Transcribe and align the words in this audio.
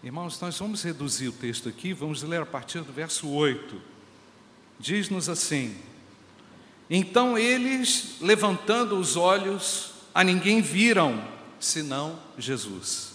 Irmãos, 0.00 0.40
nós 0.40 0.56
vamos 0.56 0.84
reduzir 0.84 1.26
o 1.26 1.32
texto 1.32 1.68
aqui, 1.68 1.92
vamos 1.92 2.22
ler 2.22 2.40
a 2.40 2.46
partir 2.46 2.82
do 2.82 2.92
verso 2.92 3.28
8. 3.28 3.82
Diz-nos 4.78 5.28
assim: 5.28 5.76
Então 6.88 7.36
eles, 7.36 8.14
levantando 8.20 8.96
os 8.96 9.16
olhos, 9.16 9.94
a 10.14 10.22
ninguém 10.22 10.60
viram, 10.60 11.20
senão 11.58 12.16
Jesus. 12.38 13.14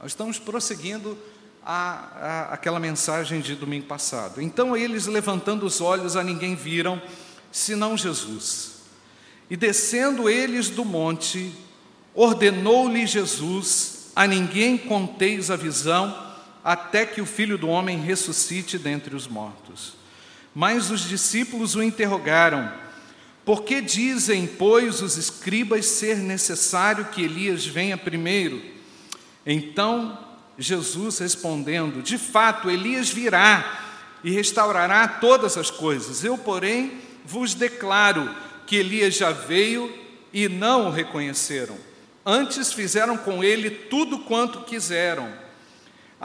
Nós 0.00 0.10
estamos 0.10 0.36
prosseguindo 0.36 1.16
a, 1.64 2.48
a, 2.50 2.54
aquela 2.54 2.80
mensagem 2.80 3.40
de 3.40 3.54
domingo 3.54 3.86
passado. 3.86 4.42
Então 4.42 4.76
eles, 4.76 5.06
levantando 5.06 5.64
os 5.64 5.80
olhos, 5.80 6.16
a 6.16 6.24
ninguém 6.24 6.56
viram, 6.56 7.00
senão 7.52 7.96
Jesus. 7.96 8.78
E 9.48 9.56
descendo 9.56 10.28
eles 10.28 10.68
do 10.68 10.84
monte, 10.84 11.54
ordenou-lhe 12.12 13.06
Jesus: 13.06 14.10
A 14.16 14.26
ninguém 14.26 14.76
conteis 14.76 15.48
a 15.48 15.54
visão, 15.54 16.23
até 16.64 17.04
que 17.04 17.20
o 17.20 17.26
filho 17.26 17.58
do 17.58 17.68
homem 17.68 17.98
ressuscite 17.98 18.78
dentre 18.78 19.14
os 19.14 19.28
mortos. 19.28 19.92
Mas 20.54 20.90
os 20.90 21.06
discípulos 21.06 21.74
o 21.74 21.82
interrogaram: 21.82 22.72
Por 23.44 23.64
que 23.64 23.82
dizem, 23.82 24.46
pois, 24.46 25.02
os 25.02 25.18
escribas 25.18 25.84
ser 25.84 26.16
necessário 26.16 27.04
que 27.06 27.22
Elias 27.22 27.66
venha 27.66 27.98
primeiro? 27.98 28.62
Então 29.44 30.18
Jesus 30.58 31.18
respondendo: 31.18 32.02
De 32.02 32.16
fato, 32.16 32.70
Elias 32.70 33.10
virá 33.10 33.82
e 34.22 34.30
restaurará 34.30 35.06
todas 35.06 35.58
as 35.58 35.70
coisas. 35.70 36.24
Eu, 36.24 36.38
porém, 36.38 36.92
vos 37.26 37.52
declaro 37.52 38.34
que 38.66 38.76
Elias 38.76 39.14
já 39.14 39.32
veio 39.32 39.92
e 40.32 40.48
não 40.48 40.86
o 40.86 40.90
reconheceram. 40.90 41.76
Antes 42.24 42.72
fizeram 42.72 43.18
com 43.18 43.44
ele 43.44 43.68
tudo 43.68 44.20
quanto 44.20 44.62
quiseram. 44.62 45.43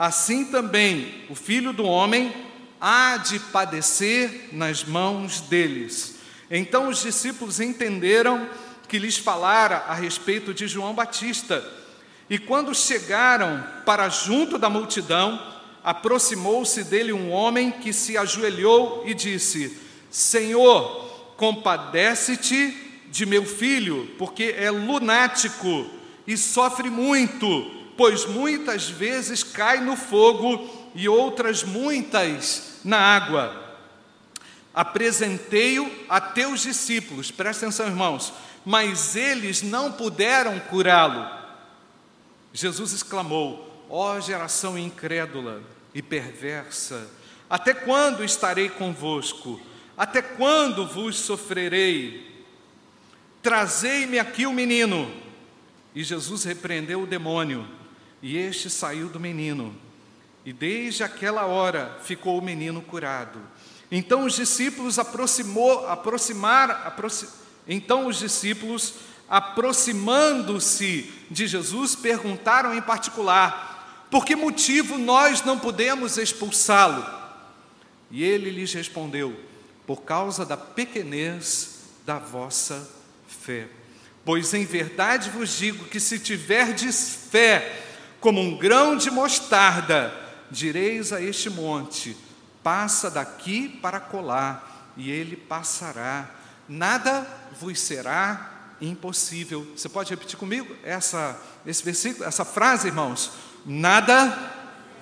Assim 0.00 0.46
também 0.46 1.26
o 1.28 1.34
filho 1.34 1.74
do 1.74 1.84
homem 1.84 2.32
há 2.80 3.18
de 3.18 3.38
padecer 3.38 4.48
nas 4.50 4.82
mãos 4.82 5.42
deles. 5.42 6.14
Então 6.50 6.88
os 6.88 7.02
discípulos 7.02 7.60
entenderam 7.60 8.48
que 8.88 8.98
lhes 8.98 9.18
falara 9.18 9.84
a 9.86 9.92
respeito 9.92 10.54
de 10.54 10.66
João 10.66 10.94
Batista 10.94 11.62
e 12.30 12.38
quando 12.38 12.74
chegaram 12.74 13.62
para 13.84 14.08
junto 14.08 14.56
da 14.56 14.70
multidão, 14.70 15.38
aproximou-se 15.84 16.82
dele 16.84 17.12
um 17.12 17.30
homem 17.30 17.70
que 17.70 17.92
se 17.92 18.16
ajoelhou 18.16 19.02
e 19.04 19.12
disse: 19.12 19.76
Senhor, 20.10 21.34
compadece-te 21.36 22.74
de 23.10 23.26
meu 23.26 23.44
filho, 23.44 24.08
porque 24.16 24.54
é 24.56 24.70
lunático 24.70 25.90
e 26.26 26.38
sofre 26.38 26.88
muito, 26.88 27.79
pois 28.00 28.24
muitas 28.24 28.88
vezes 28.88 29.44
cai 29.44 29.78
no 29.82 29.94
fogo 29.94 30.90
e 30.94 31.06
outras 31.06 31.62
muitas 31.62 32.80
na 32.82 32.96
água. 32.96 33.76
Apresentei-o 34.72 36.06
a 36.08 36.18
teus 36.18 36.62
discípulos, 36.62 37.30
presta 37.30 37.66
atenção, 37.66 37.88
irmãos, 37.88 38.32
mas 38.64 39.16
eles 39.16 39.60
não 39.60 39.92
puderam 39.92 40.58
curá-lo. 40.60 41.28
Jesus 42.54 42.92
exclamou: 42.94 43.84
Ó 43.90 44.16
oh, 44.16 44.20
geração 44.22 44.78
incrédula 44.78 45.62
e 45.94 46.00
perversa, 46.00 47.06
até 47.50 47.74
quando 47.74 48.24
estarei 48.24 48.70
convosco? 48.70 49.60
Até 49.94 50.22
quando 50.22 50.86
vos 50.86 51.16
sofrerei? 51.18 52.46
Trazei-me 53.42 54.18
aqui 54.18 54.46
o 54.46 54.54
menino. 54.54 55.14
E 55.94 56.02
Jesus 56.02 56.44
repreendeu 56.44 57.02
o 57.02 57.06
demônio, 57.06 57.68
e 58.22 58.36
este 58.36 58.68
saiu 58.68 59.08
do 59.08 59.20
menino. 59.20 59.74
E 60.44 60.52
desde 60.52 61.02
aquela 61.02 61.46
hora 61.46 61.98
ficou 62.02 62.38
o 62.38 62.42
menino 62.42 62.80
curado. 62.82 63.40
Então 63.90 64.24
os 64.24 64.34
discípulos 64.34 64.98
aproximou, 64.98 65.86
aproximar, 65.88 66.70
aproxim, 66.86 67.26
então 67.66 68.06
os 68.06 68.18
discípulos 68.18 68.94
aproximando-se 69.28 71.12
de 71.30 71.46
Jesus, 71.46 71.94
perguntaram 71.94 72.74
em 72.74 72.82
particular: 72.82 74.06
por 74.10 74.24
que 74.24 74.34
motivo 74.34 74.98
nós 74.98 75.44
não 75.44 75.58
podemos 75.58 76.18
expulsá-lo? 76.18 77.06
E 78.10 78.24
ele 78.24 78.50
lhes 78.50 78.72
respondeu: 78.72 79.38
por 79.86 80.02
causa 80.02 80.44
da 80.44 80.56
pequenez 80.56 81.80
da 82.04 82.18
vossa 82.18 82.90
fé. 83.28 83.68
Pois 84.24 84.52
em 84.52 84.64
verdade 84.64 85.30
vos 85.30 85.56
digo 85.56 85.84
que 85.86 86.00
se 86.00 86.18
tiverdes 86.18 87.26
fé 87.30 87.89
como 88.20 88.40
um 88.40 88.56
grão 88.56 88.96
de 88.96 89.10
mostarda, 89.10 90.12
direis 90.50 91.12
a 91.12 91.20
este 91.20 91.48
monte: 91.48 92.16
passa 92.62 93.10
daqui 93.10 93.68
para 93.68 93.98
colar, 93.98 94.92
e 94.96 95.10
ele 95.10 95.36
passará. 95.36 96.28
Nada 96.68 97.26
vos 97.58 97.80
será 97.80 98.74
impossível. 98.80 99.66
Você 99.76 99.88
pode 99.88 100.10
repetir 100.10 100.38
comigo 100.38 100.74
essa, 100.82 101.40
esse 101.66 101.82
versículo, 101.82 102.24
essa 102.24 102.44
frase, 102.44 102.88
irmãos? 102.88 103.32
Nada 103.66 104.52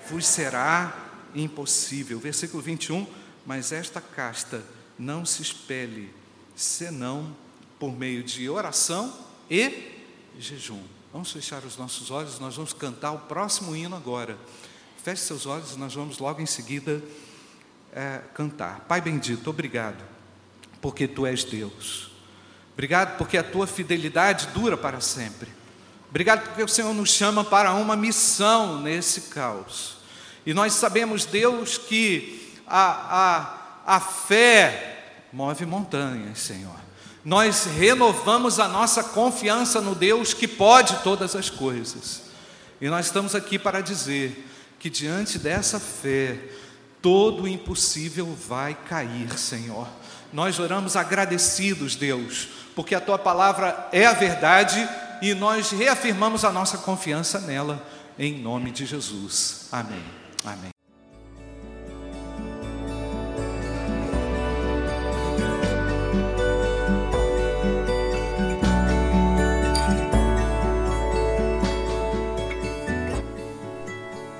vos 0.08 0.26
será 0.26 0.96
impossível. 1.34 2.18
Versículo 2.18 2.62
21. 2.62 3.06
Mas 3.44 3.72
esta 3.72 4.00
casta 4.00 4.62
não 4.98 5.24
se 5.24 5.42
espelhe, 5.42 6.12
senão 6.54 7.34
por 7.78 7.96
meio 7.96 8.22
de 8.22 8.48
oração 8.48 9.14
e 9.50 9.92
jejum. 10.38 10.97
Vamos 11.12 11.32
fechar 11.32 11.64
os 11.64 11.78
nossos 11.78 12.10
olhos, 12.10 12.38
nós 12.38 12.54
vamos 12.54 12.74
cantar 12.74 13.12
o 13.12 13.20
próximo 13.20 13.74
hino 13.74 13.96
agora. 13.96 14.36
Feche 15.02 15.22
seus 15.22 15.46
olhos, 15.46 15.74
nós 15.74 15.94
vamos 15.94 16.18
logo 16.18 16.42
em 16.42 16.46
seguida 16.46 17.02
é, 17.94 18.20
cantar. 18.34 18.80
Pai 18.80 19.00
bendito, 19.00 19.48
obrigado, 19.48 20.04
porque 20.82 21.08
tu 21.08 21.24
és 21.24 21.44
Deus. 21.44 22.10
Obrigado 22.74 23.16
porque 23.16 23.38
a 23.38 23.42
tua 23.42 23.66
fidelidade 23.66 24.48
dura 24.48 24.76
para 24.76 25.00
sempre. 25.00 25.48
Obrigado 26.10 26.42
porque 26.42 26.62
o 26.62 26.68
Senhor 26.68 26.92
nos 26.92 27.10
chama 27.10 27.42
para 27.42 27.72
uma 27.72 27.96
missão 27.96 28.80
nesse 28.80 29.22
caos. 29.22 29.96
E 30.44 30.52
nós 30.52 30.74
sabemos, 30.74 31.24
Deus, 31.24 31.78
que 31.78 32.54
a, 32.66 33.86
a, 33.86 33.96
a 33.96 34.00
fé 34.00 35.24
move 35.32 35.64
montanhas, 35.64 36.38
Senhor. 36.38 36.87
Nós 37.24 37.64
renovamos 37.64 38.58
a 38.58 38.68
nossa 38.68 39.02
confiança 39.02 39.80
no 39.80 39.94
Deus 39.94 40.32
que 40.32 40.48
pode 40.48 40.96
todas 41.02 41.34
as 41.34 41.50
coisas. 41.50 42.22
E 42.80 42.88
nós 42.88 43.06
estamos 43.06 43.34
aqui 43.34 43.58
para 43.58 43.80
dizer 43.80 44.46
que 44.78 44.88
diante 44.88 45.38
dessa 45.38 45.80
fé, 45.80 46.38
todo 47.02 47.42
o 47.42 47.48
impossível 47.48 48.36
vai 48.48 48.74
cair, 48.74 49.36
Senhor. 49.38 49.88
Nós 50.32 50.58
oramos 50.58 50.94
agradecidos, 50.94 51.96
Deus, 51.96 52.48
porque 52.74 52.94
a 52.94 53.00
tua 53.00 53.18
palavra 53.18 53.88
é 53.92 54.06
a 54.06 54.12
verdade 54.12 54.88
e 55.20 55.34
nós 55.34 55.70
reafirmamos 55.70 56.44
a 56.44 56.52
nossa 56.52 56.78
confiança 56.78 57.40
nela, 57.40 57.84
em 58.18 58.40
nome 58.40 58.70
de 58.70 58.86
Jesus. 58.86 59.66
Amém. 59.72 60.02
Amém. 60.44 60.77